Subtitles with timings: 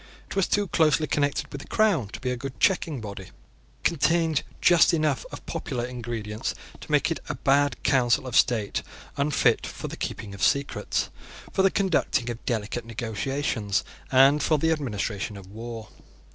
[0.27, 3.25] It was too closely connected with the Crown to be a good checking body.
[3.25, 3.31] It
[3.83, 8.81] contained just enough of popular ingredients to make it a bad council of state,
[9.15, 11.09] unfit for the keeping of secrets,
[11.53, 15.89] for the conducting of delicate negotiations, and for the administration of war.